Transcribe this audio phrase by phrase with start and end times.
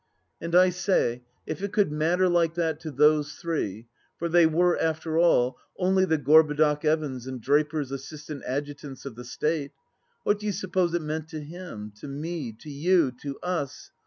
[0.41, 3.85] And I say, if it could matter like that to those three—
[4.19, 9.23] ^for they were, after all, only the Gorbudoc Evans' and draper's assistant adjutants of the
[9.23, 9.73] State—
[10.25, 13.91] ^what do you suppose it meant to him, to me, to you, to Us